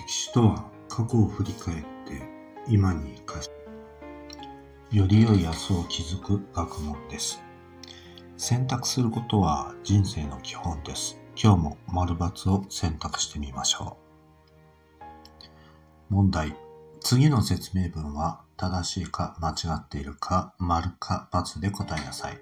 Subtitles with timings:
[0.00, 1.84] 人は過去を振り返って
[2.68, 3.50] 今に生かし、
[4.90, 7.42] より良い明日を築く学問です。
[8.36, 11.20] 選択することは人生の基本です。
[11.36, 13.96] 今日も丸×を選択してみましょ
[16.10, 16.14] う。
[16.14, 16.56] 問題。
[17.00, 22.40] 次の説明文は正しいか間違っているか丸か×で答えなさい。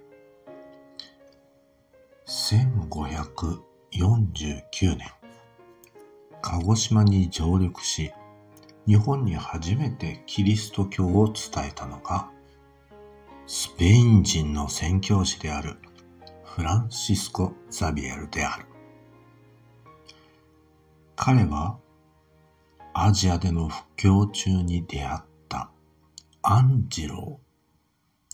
[2.27, 5.11] 1549年、
[6.43, 8.13] 鹿児島に上陸し、
[8.87, 12.29] 日本に初めてキリスト教を伝えたのが、
[13.47, 15.77] スペイン人の宣教師である
[16.45, 18.67] フランシスコ・ザビエルである。
[21.15, 21.79] 彼は
[22.93, 25.71] アジアでの布教中に出会った
[26.43, 27.39] アンジロ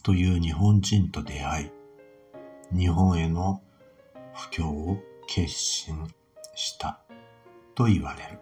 [0.01, 1.71] ーという日本人と出会い、
[2.77, 3.63] 日本への
[4.35, 4.97] 布教を
[5.27, 6.09] 決心
[6.55, 7.01] した
[7.79, 8.41] と言われる。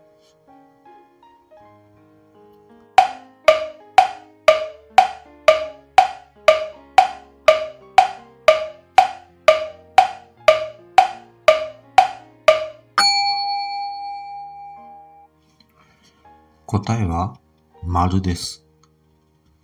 [16.64, 17.38] 答えは
[17.84, 18.64] 丸です。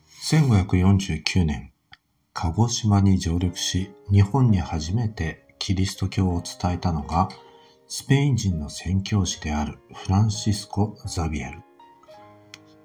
[0.07, 1.73] 1549年、
[2.35, 7.31] 鹿児島に上陸し、日本に初めてキリスト教を伝えたのが、
[7.95, 11.63] スペイン人の宣教師であるフランシスコ・ザビエル。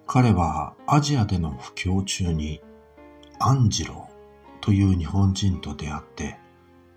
[0.06, 2.60] 彼はアジアでの布教中に
[3.40, 6.38] アンジローという日本人と出会って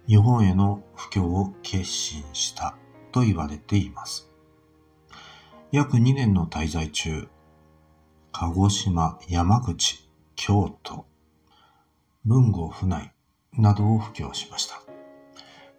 [0.09, 2.75] 日本への布教を決心した
[3.13, 4.29] と言われています。
[5.71, 7.29] 約2年の滞在中、
[8.33, 11.07] 鹿児島、山口、京都、
[12.25, 13.13] 文豪府内
[13.53, 14.83] などを布教しました。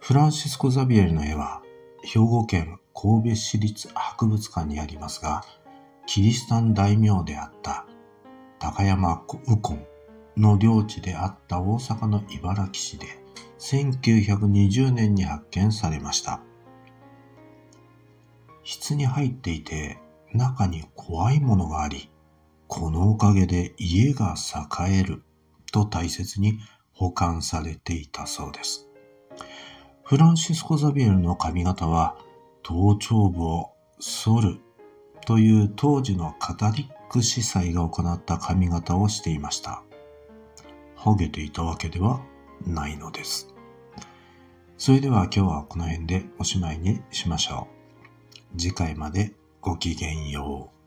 [0.00, 1.61] フランシスコ・ザビエルの絵は、
[2.02, 5.44] 兵庫県神戸市立博物館にありますが、
[6.06, 7.86] キリシタン大名であった
[8.58, 9.86] 高山右近
[10.36, 13.06] の領地であった大阪の茨木市で
[13.58, 16.40] 1920年に発見されました。
[18.64, 19.98] 室に入っていて
[20.32, 22.10] 中に怖いものがあり、
[22.66, 24.34] このおかげで家が
[24.88, 25.22] 栄える
[25.72, 26.58] と大切に
[26.92, 28.88] 保管されていたそうです。
[30.12, 32.18] フランシスコ・ザビエルの髪型は
[32.62, 34.58] 頭頂部を剃る
[35.24, 39.82] という当時のカタリック司祭が行った髪型をしていました。
[40.96, 42.20] ハゲていたわけでは
[42.66, 43.54] ないのです。
[44.76, 47.68] それでは今日はこの辺でおしまいにしましょ
[48.54, 48.60] う。
[48.60, 50.81] 次回までごきげんよう。